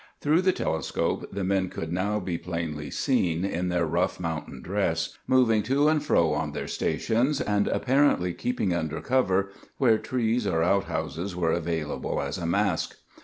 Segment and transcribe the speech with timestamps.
[0.19, 5.15] Through the telescope the men could now be plainly seen, in their rough mountain dress,
[5.27, 10.63] moving to and fro on their stations, and apparently keeping under cover where trees or
[10.63, 12.95] outhouses were available as a mask.